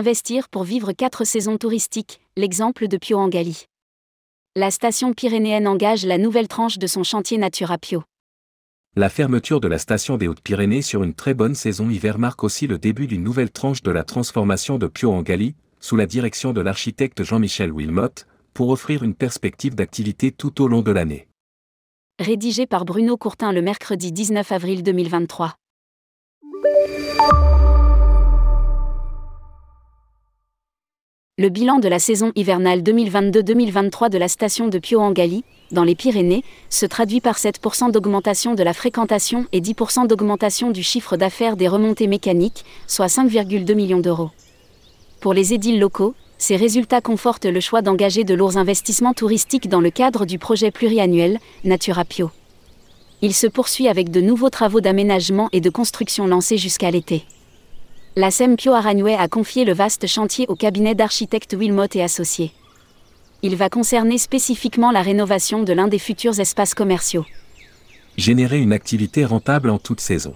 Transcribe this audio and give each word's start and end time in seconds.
Investir 0.00 0.48
pour 0.48 0.64
vivre 0.64 0.92
quatre 0.92 1.26
saisons 1.26 1.58
touristiques, 1.58 2.22
l'exemple 2.34 2.88
de 2.88 2.96
Pio 2.96 3.18
Angali. 3.18 3.66
La 4.56 4.70
station 4.70 5.12
pyrénéenne 5.12 5.68
engage 5.68 6.06
la 6.06 6.16
nouvelle 6.16 6.48
tranche 6.48 6.78
de 6.78 6.86
son 6.86 7.02
chantier 7.02 7.36
Naturapio. 7.36 8.02
La 8.96 9.10
fermeture 9.10 9.60
de 9.60 9.68
la 9.68 9.76
station 9.76 10.16
des 10.16 10.26
Hautes-Pyrénées 10.26 10.80
sur 10.80 11.02
une 11.02 11.12
très 11.12 11.34
bonne 11.34 11.54
saison 11.54 11.90
hiver 11.90 12.18
marque 12.18 12.44
aussi 12.44 12.66
le 12.66 12.78
début 12.78 13.08
d'une 13.08 13.22
nouvelle 13.22 13.50
tranche 13.50 13.82
de 13.82 13.90
la 13.90 14.02
transformation 14.02 14.78
de 14.78 14.86
Pio 14.86 15.12
Angali, 15.12 15.54
sous 15.80 15.96
la 15.96 16.06
direction 16.06 16.54
de 16.54 16.62
l'architecte 16.62 17.22
Jean-Michel 17.22 17.70
Wilmot, 17.70 18.24
pour 18.54 18.70
offrir 18.70 19.02
une 19.02 19.14
perspective 19.14 19.74
d'activité 19.74 20.32
tout 20.32 20.62
au 20.62 20.68
long 20.68 20.80
de 20.80 20.92
l'année. 20.92 21.28
Rédigé 22.18 22.66
par 22.66 22.86
Bruno 22.86 23.18
Courtin 23.18 23.52
le 23.52 23.60
mercredi 23.60 24.12
19 24.12 24.50
avril 24.50 24.82
2023. 24.82 25.56
Le 31.40 31.48
bilan 31.48 31.78
de 31.78 31.88
la 31.88 31.98
saison 31.98 32.32
hivernale 32.36 32.82
2022-2023 32.82 34.10
de 34.10 34.18
la 34.18 34.28
station 34.28 34.68
de 34.68 34.78
Pio-Angali, 34.78 35.42
dans 35.72 35.84
les 35.84 35.94
Pyrénées, 35.94 36.44
se 36.68 36.84
traduit 36.84 37.22
par 37.22 37.38
7% 37.38 37.90
d'augmentation 37.90 38.52
de 38.52 38.62
la 38.62 38.74
fréquentation 38.74 39.46
et 39.52 39.62
10% 39.62 40.06
d'augmentation 40.06 40.70
du 40.70 40.82
chiffre 40.82 41.16
d'affaires 41.16 41.56
des 41.56 41.66
remontées 41.66 42.08
mécaniques, 42.08 42.66
soit 42.86 43.06
5,2 43.06 43.74
millions 43.74 44.00
d'euros. 44.00 44.28
Pour 45.22 45.32
les 45.32 45.54
édiles 45.54 45.80
locaux, 45.80 46.14
ces 46.36 46.56
résultats 46.56 47.00
confortent 47.00 47.46
le 47.46 47.60
choix 47.60 47.80
d'engager 47.80 48.24
de 48.24 48.34
lourds 48.34 48.58
investissements 48.58 49.14
touristiques 49.14 49.70
dans 49.70 49.80
le 49.80 49.90
cadre 49.90 50.26
du 50.26 50.38
projet 50.38 50.70
pluriannuel 50.70 51.38
Naturapio. 51.64 52.30
Il 53.22 53.32
se 53.32 53.46
poursuit 53.46 53.88
avec 53.88 54.10
de 54.10 54.20
nouveaux 54.20 54.50
travaux 54.50 54.82
d'aménagement 54.82 55.48
et 55.52 55.62
de 55.62 55.70
construction 55.70 56.26
lancés 56.26 56.58
jusqu'à 56.58 56.90
l'été. 56.90 57.24
La 58.16 58.32
Sempio 58.32 58.72
Aragnuet 58.72 59.14
a 59.14 59.28
confié 59.28 59.64
le 59.64 59.72
vaste 59.72 60.08
chantier 60.08 60.44
au 60.48 60.56
cabinet 60.56 60.96
d'architectes 60.96 61.54
Wilmot 61.56 61.86
et 61.94 62.02
Associés. 62.02 62.50
Il 63.42 63.54
va 63.54 63.68
concerner 63.68 64.18
spécifiquement 64.18 64.90
la 64.90 65.00
rénovation 65.00 65.62
de 65.62 65.72
l'un 65.72 65.86
des 65.86 66.00
futurs 66.00 66.40
espaces 66.40 66.74
commerciaux. 66.74 67.24
Générer 68.16 68.58
une 68.58 68.72
activité 68.72 69.24
rentable 69.24 69.70
en 69.70 69.78
toute 69.78 70.00
saison. 70.00 70.34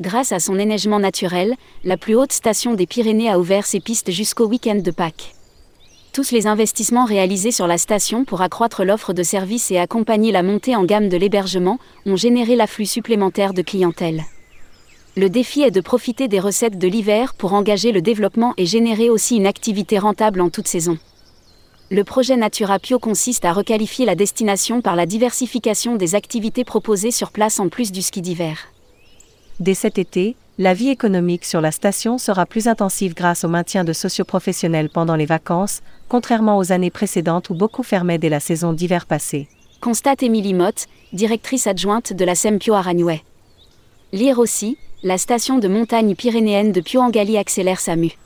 Grâce 0.00 0.32
à 0.32 0.40
son 0.40 0.58
éneigement 0.58 0.98
naturel, 0.98 1.54
la 1.84 1.98
plus 1.98 2.14
haute 2.14 2.32
station 2.32 2.72
des 2.72 2.86
Pyrénées 2.86 3.30
a 3.30 3.38
ouvert 3.38 3.66
ses 3.66 3.80
pistes 3.80 4.10
jusqu'au 4.10 4.46
week-end 4.46 4.76
de 4.76 4.90
Pâques. 4.90 5.34
Tous 6.14 6.30
les 6.30 6.46
investissements 6.46 7.04
réalisés 7.04 7.52
sur 7.52 7.66
la 7.66 7.76
station 7.76 8.24
pour 8.24 8.40
accroître 8.40 8.86
l'offre 8.86 9.12
de 9.12 9.22
services 9.22 9.70
et 9.70 9.78
accompagner 9.78 10.32
la 10.32 10.42
montée 10.42 10.74
en 10.74 10.84
gamme 10.84 11.10
de 11.10 11.18
l'hébergement 11.18 11.78
ont 12.06 12.16
généré 12.16 12.56
l'afflux 12.56 12.86
supplémentaire 12.86 13.52
de 13.52 13.60
clientèle. 13.60 14.24
Le 15.16 15.28
défi 15.28 15.62
est 15.62 15.72
de 15.72 15.80
profiter 15.80 16.28
des 16.28 16.38
recettes 16.38 16.78
de 16.78 16.86
l'hiver 16.86 17.34
pour 17.34 17.52
engager 17.52 17.90
le 17.90 18.00
développement 18.00 18.54
et 18.56 18.64
générer 18.64 19.10
aussi 19.10 19.36
une 19.36 19.46
activité 19.46 19.98
rentable 19.98 20.40
en 20.40 20.50
toute 20.50 20.68
saison. 20.68 20.98
Le 21.90 22.04
projet 22.04 22.36
Naturapio 22.36 23.00
consiste 23.00 23.44
à 23.44 23.52
requalifier 23.52 24.06
la 24.06 24.14
destination 24.14 24.80
par 24.80 24.94
la 24.94 25.06
diversification 25.06 25.96
des 25.96 26.14
activités 26.14 26.62
proposées 26.62 27.10
sur 27.10 27.32
place 27.32 27.58
en 27.58 27.68
plus 27.68 27.90
du 27.90 28.02
ski 28.02 28.22
d'hiver. 28.22 28.68
Dès 29.58 29.74
cet 29.74 29.98
été, 29.98 30.36
la 30.58 30.74
vie 30.74 30.90
économique 30.90 31.44
sur 31.44 31.60
la 31.60 31.72
station 31.72 32.16
sera 32.16 32.46
plus 32.46 32.68
intensive 32.68 33.14
grâce 33.14 33.42
au 33.42 33.48
maintien 33.48 33.82
de 33.82 33.92
socioprofessionnels 33.92 34.90
pendant 34.90 35.16
les 35.16 35.26
vacances, 35.26 35.80
contrairement 36.08 36.58
aux 36.58 36.70
années 36.70 36.90
précédentes 36.92 37.50
où 37.50 37.54
beaucoup 37.54 37.82
fermaient 37.82 38.18
dès 38.18 38.28
la 38.28 38.40
saison 38.40 38.72
d'hiver 38.72 39.06
passée. 39.06 39.48
Constate 39.80 40.22
Émilie 40.22 40.54
Motte, 40.54 40.86
directrice 41.12 41.66
adjointe 41.66 42.12
de 42.12 42.24
la 42.24 42.36
Sempio 42.36 42.74
Aragnuet. 42.74 43.22
Lire 44.12 44.40
aussi, 44.40 44.76
la 45.04 45.18
station 45.18 45.58
de 45.58 45.68
montagne 45.68 46.16
pyrénéenne 46.16 46.72
de 46.72 46.80
Pio-Angali 46.80 47.38
accélère 47.38 47.78
sa 47.78 47.94
mue. 47.94 48.18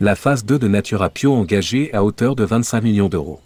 La 0.00 0.14
phase 0.14 0.44
2 0.44 0.58
de 0.58 0.68
Naturapio 0.68 1.32
engagée 1.32 1.92
à 1.94 2.04
hauteur 2.04 2.36
de 2.36 2.44
25 2.44 2.82
millions 2.82 3.08
d'euros. 3.08 3.40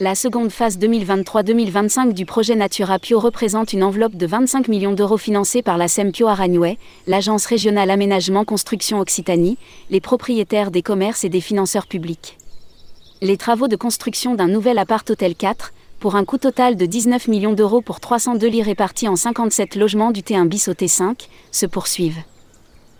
La 0.00 0.16
seconde 0.16 0.50
phase 0.50 0.76
2023-2025 0.78 2.12
du 2.14 2.26
projet 2.26 2.56
Naturapio 2.56 3.20
représente 3.20 3.74
une 3.74 3.84
enveloppe 3.84 4.16
de 4.16 4.26
25 4.26 4.66
millions 4.66 4.92
d'euros 4.92 5.18
financée 5.18 5.62
par 5.62 5.78
la 5.78 5.86
SEMPIO 5.86 6.26
Aragnuet, 6.26 6.78
l'Agence 7.06 7.46
régionale 7.46 7.90
aménagement 7.90 8.44
construction 8.44 8.98
Occitanie, 8.98 9.58
les 9.88 10.00
propriétaires 10.00 10.72
des 10.72 10.82
commerces 10.82 11.22
et 11.22 11.28
des 11.28 11.40
financeurs 11.40 11.86
publics. 11.86 12.38
Les 13.22 13.36
travaux 13.36 13.68
de 13.68 13.76
construction 13.76 14.34
d'un 14.34 14.48
nouvel 14.48 14.78
appart-hôtel 14.78 15.36
4, 15.36 15.72
pour 15.98 16.16
un 16.16 16.24
coût 16.24 16.38
total 16.38 16.76
de 16.76 16.86
19 16.86 17.28
millions 17.28 17.52
d'euros 17.52 17.80
pour 17.80 18.00
302 18.00 18.46
lits 18.46 18.62
répartis 18.62 19.08
en 19.08 19.16
57 19.16 19.76
logements 19.76 20.10
du 20.10 20.20
T1 20.20 20.46
bis 20.46 20.68
au 20.68 20.72
T5, 20.72 21.28
se 21.50 21.66
poursuivent. 21.66 22.22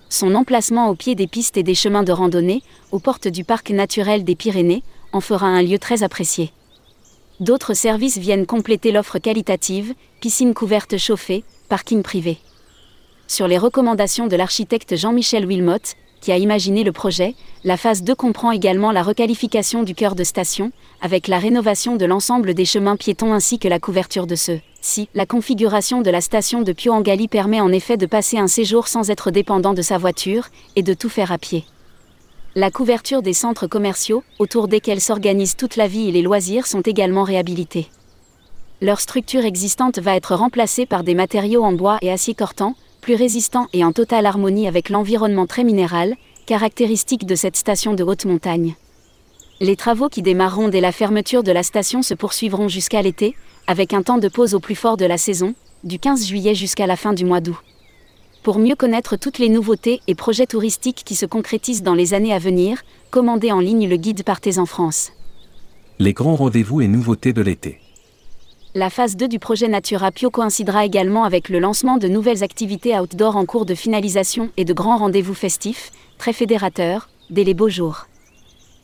Son 0.08 0.34
emplacement 0.34 0.88
au 0.88 0.94
pied 0.94 1.14
des 1.14 1.26
pistes 1.26 1.56
et 1.56 1.62
des 1.62 1.74
chemins 1.74 2.04
de 2.04 2.12
randonnée, 2.12 2.62
aux 2.92 2.98
portes 2.98 3.28
du 3.28 3.44
parc 3.44 3.70
naturel 3.70 4.24
des 4.24 4.36
Pyrénées, 4.36 4.82
en 5.12 5.20
fera 5.20 5.46
un 5.46 5.62
lieu 5.62 5.78
très 5.78 6.02
apprécié. 6.02 6.52
D'autres 7.40 7.74
services 7.74 8.16
viennent 8.16 8.46
compléter 8.46 8.92
l'offre 8.92 9.18
qualitative, 9.18 9.94
piscine 10.20 10.54
couverte 10.54 10.96
chauffée, 10.96 11.44
parking 11.68 12.02
privé. 12.02 12.38
Sur 13.26 13.48
les 13.48 13.58
recommandations 13.58 14.28
de 14.28 14.36
l'architecte 14.36 14.96
Jean-Michel 14.96 15.44
Wilmot, 15.44 15.94
qui 16.20 16.32
a 16.32 16.38
imaginé 16.38 16.84
le 16.84 16.92
projet, 16.92 17.34
la 17.64 17.76
phase 17.76 18.02
2 18.02 18.14
comprend 18.14 18.50
également 18.50 18.92
la 18.92 19.02
requalification 19.02 19.82
du 19.82 19.94
cœur 19.94 20.14
de 20.14 20.24
station, 20.24 20.72
avec 21.00 21.28
la 21.28 21.38
rénovation 21.38 21.96
de 21.96 22.04
l'ensemble 22.04 22.54
des 22.54 22.64
chemins 22.64 22.96
piétons 22.96 23.32
ainsi 23.32 23.58
que 23.58 23.68
la 23.68 23.78
couverture 23.78 24.26
de 24.26 24.34
ceux. 24.34 24.60
Si 24.80 25.08
la 25.14 25.26
configuration 25.26 26.02
de 26.02 26.10
la 26.10 26.20
station 26.20 26.62
de 26.62 26.72
Pio-Angali 26.72 27.28
permet 27.28 27.60
en 27.60 27.72
effet 27.72 27.96
de 27.96 28.06
passer 28.06 28.38
un 28.38 28.48
séjour 28.48 28.88
sans 28.88 29.10
être 29.10 29.30
dépendant 29.30 29.74
de 29.74 29.82
sa 29.82 29.98
voiture, 29.98 30.48
et 30.76 30.82
de 30.82 30.94
tout 30.94 31.08
faire 31.08 31.32
à 31.32 31.38
pied 31.38 31.64
la 32.56 32.70
couverture 32.70 33.20
des 33.20 33.34
centres 33.34 33.66
commerciaux, 33.66 34.24
autour 34.38 34.66
desquels 34.66 35.02
s'organise 35.02 35.56
toute 35.56 35.76
la 35.76 35.88
vie 35.88 36.08
et 36.08 36.12
les 36.12 36.22
loisirs 36.22 36.66
sont 36.66 36.80
également 36.80 37.22
réhabilités. 37.22 37.90
Leur 38.80 38.98
structure 38.98 39.44
existante 39.44 39.98
va 39.98 40.16
être 40.16 40.34
remplacée 40.34 40.86
par 40.86 41.04
des 41.04 41.14
matériaux 41.14 41.62
en 41.62 41.72
bois 41.72 41.98
et 42.00 42.10
acier 42.10 42.34
cortant, 42.34 42.74
plus 43.06 43.14
résistants 43.14 43.68
et 43.72 43.84
en 43.84 43.92
totale 43.92 44.26
harmonie 44.26 44.66
avec 44.66 44.88
l'environnement 44.88 45.46
très 45.46 45.62
minéral, 45.62 46.16
caractéristique 46.44 47.24
de 47.24 47.36
cette 47.36 47.54
station 47.54 47.94
de 47.94 48.02
haute 48.02 48.24
montagne. 48.24 48.74
Les 49.60 49.76
travaux 49.76 50.08
qui 50.08 50.22
démarreront 50.22 50.66
dès 50.66 50.80
la 50.80 50.90
fermeture 50.90 51.44
de 51.44 51.52
la 51.52 51.62
station 51.62 52.02
se 52.02 52.14
poursuivront 52.14 52.66
jusqu'à 52.66 53.02
l'été, 53.02 53.36
avec 53.68 53.94
un 53.94 54.02
temps 54.02 54.18
de 54.18 54.26
pause 54.26 54.54
au 54.54 54.58
plus 54.58 54.74
fort 54.74 54.96
de 54.96 55.04
la 55.04 55.18
saison, 55.18 55.54
du 55.84 56.00
15 56.00 56.26
juillet 56.26 56.56
jusqu'à 56.56 56.88
la 56.88 56.96
fin 56.96 57.12
du 57.12 57.24
mois 57.24 57.40
d'août. 57.40 57.54
Pour 58.42 58.58
mieux 58.58 58.74
connaître 58.74 59.14
toutes 59.14 59.38
les 59.38 59.50
nouveautés 59.50 60.00
et 60.08 60.16
projets 60.16 60.46
touristiques 60.46 61.02
qui 61.04 61.14
se 61.14 61.26
concrétisent 61.26 61.84
dans 61.84 61.94
les 61.94 62.12
années 62.12 62.34
à 62.34 62.40
venir, 62.40 62.82
commandez 63.12 63.52
en 63.52 63.60
ligne 63.60 63.88
le 63.88 63.98
guide 63.98 64.24
Partez 64.24 64.58
en 64.58 64.66
France. 64.66 65.12
Les 66.00 66.12
grands 66.12 66.34
rendez-vous 66.34 66.80
et 66.80 66.88
nouveautés 66.88 67.32
de 67.32 67.42
l'été. 67.42 67.78
La 68.78 68.90
phase 68.90 69.16
2 69.16 69.26
du 69.26 69.38
projet 69.38 69.68
Naturapio 69.68 70.28
coïncidera 70.28 70.84
également 70.84 71.24
avec 71.24 71.48
le 71.48 71.60
lancement 71.60 71.96
de 71.96 72.08
nouvelles 72.08 72.44
activités 72.44 72.94
outdoor 72.98 73.36
en 73.36 73.46
cours 73.46 73.64
de 73.64 73.74
finalisation 73.74 74.50
et 74.58 74.66
de 74.66 74.74
grands 74.74 74.98
rendez-vous 74.98 75.32
festifs, 75.32 75.92
très 76.18 76.34
fédérateurs, 76.34 77.08
dès 77.30 77.42
les 77.42 77.54
beaux 77.54 77.70
jours. 77.70 78.06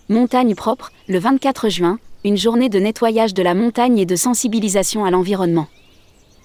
Montagne 0.09 0.55
propre, 0.55 0.93
le 1.09 1.19
24 1.19 1.69
juin, 1.69 1.99
une 2.25 2.39
journée 2.39 2.71
de 2.71 2.79
nettoyage 2.79 3.35
de 3.35 3.43
la 3.43 3.53
montagne 3.53 3.99
et 3.99 4.07
de 4.07 4.17
sensibilisation 4.17 5.05
à 5.05 5.11
l'environnement. 5.11 5.67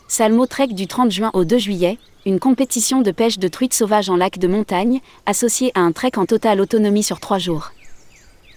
Salmo 0.09 0.46
Trek 0.46 0.68
du 0.74 0.86
30 0.86 1.09
juin 1.09 1.31
au 1.34 1.46
2 1.46 1.57
juillet, 1.57 2.00
une 2.25 2.41
compétition 2.41 3.02
de 3.02 3.12
pêche 3.12 3.40
de 3.40 3.47
truites 3.47 3.74
sauvages 3.74 4.09
en 4.09 4.18
lac 4.18 4.40
de 4.40 4.47
montagne, 4.50 5.00
associée 5.25 5.72
à 5.74 5.80
un 5.80 5.94
trek 5.94 6.18
en 6.18 6.25
totale 6.25 6.59
autonomie 6.59 7.02
sur 7.02 7.22
trois 7.22 7.40
jours. 7.40 7.72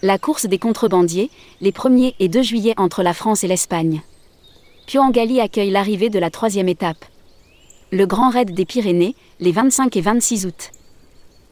La 0.03 0.19
course 0.19 0.47
des 0.47 0.59
contrebandiers, 0.59 1.31
les 1.61 1.71
1er 1.71 2.17
et 2.19 2.27
2 2.27 2.43
juillet 2.43 2.75
entre 2.77 3.05
la 3.05 3.15
France 3.15 3.45
et 3.45 3.47
l'Espagne. 3.47 4.03
Pio-Angali 4.91 5.41
accueille 5.41 5.71
l'arrivée 5.71 6.11
de 6.11 6.19
la 6.19 6.31
troisième 6.31 6.69
étape. 6.69 7.05
Le 7.93 8.07
Grand 8.07 8.29
Raid 8.29 8.53
des 8.53 8.65
Pyrénées, 8.65 9.15
les 9.39 9.53
25 9.53 9.95
et 9.95 10.01
26 10.01 10.47
août. 10.47 10.73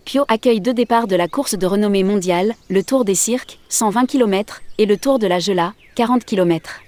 Pio 0.05 0.25
accueille 0.27 0.61
deux 0.61 0.75
départs 0.75 1.07
de 1.07 1.15
la 1.15 1.29
course 1.29 1.55
de 1.57 1.65
renommée 1.65 2.03
mondiale, 2.03 2.57
le 2.69 2.83
Tour 2.83 3.05
des 3.05 3.15
Cirques, 3.15 3.61
120 3.69 4.07
km, 4.07 4.61
et 4.79 4.87
le 4.87 4.97
Tour 4.97 5.21
de 5.21 5.29
la 5.29 5.39
Gela, 5.39 5.75
40 5.95 6.25
km. 6.25 6.81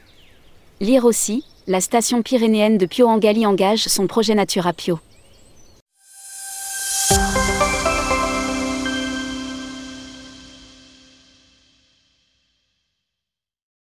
Lire 0.80 1.04
aussi, 1.04 1.44
la 1.68 1.80
station 1.80 2.20
pyrénéenne 2.20 2.78
de 2.78 2.86
Pio-Angali 2.86 3.46
engage 3.46 3.84
son 3.84 4.08
projet 4.08 4.34
Natura 4.34 4.72
Pio. 4.72 4.98